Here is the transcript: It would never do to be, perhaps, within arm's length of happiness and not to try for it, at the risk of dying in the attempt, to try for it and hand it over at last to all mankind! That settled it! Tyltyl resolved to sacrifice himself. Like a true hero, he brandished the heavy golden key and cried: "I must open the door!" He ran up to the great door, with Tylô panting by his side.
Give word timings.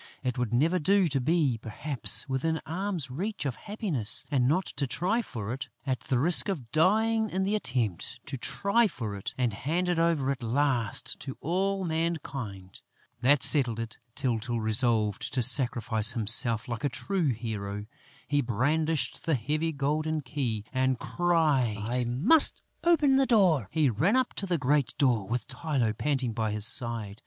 It 0.23 0.35
would 0.35 0.51
never 0.51 0.79
do 0.79 1.07
to 1.09 1.21
be, 1.21 1.59
perhaps, 1.59 2.27
within 2.27 2.59
arm's 2.65 3.11
length 3.11 3.45
of 3.45 3.55
happiness 3.55 4.25
and 4.31 4.47
not 4.47 4.65
to 4.77 4.87
try 4.87 5.21
for 5.21 5.53
it, 5.53 5.69
at 5.85 5.99
the 5.99 6.17
risk 6.17 6.49
of 6.49 6.71
dying 6.71 7.29
in 7.29 7.43
the 7.43 7.53
attempt, 7.53 8.19
to 8.25 8.35
try 8.35 8.87
for 8.87 9.15
it 9.15 9.35
and 9.37 9.53
hand 9.53 9.89
it 9.89 9.99
over 9.99 10.31
at 10.31 10.41
last 10.41 11.19
to 11.19 11.37
all 11.39 11.85
mankind! 11.85 12.81
That 13.21 13.43
settled 13.43 13.79
it! 13.79 13.99
Tyltyl 14.15 14.59
resolved 14.59 15.31
to 15.35 15.43
sacrifice 15.43 16.13
himself. 16.13 16.67
Like 16.67 16.83
a 16.83 16.89
true 16.89 17.27
hero, 17.27 17.85
he 18.27 18.41
brandished 18.41 19.25
the 19.27 19.35
heavy 19.35 19.71
golden 19.71 20.21
key 20.21 20.65
and 20.73 20.97
cried: 20.97 21.93
"I 21.93 22.05
must 22.05 22.63
open 22.83 23.17
the 23.17 23.27
door!" 23.27 23.67
He 23.69 23.91
ran 23.91 24.15
up 24.15 24.33
to 24.37 24.47
the 24.47 24.57
great 24.57 24.97
door, 24.97 25.27
with 25.27 25.47
Tylô 25.47 25.95
panting 25.95 26.33
by 26.33 26.53
his 26.53 26.65
side. 26.65 27.19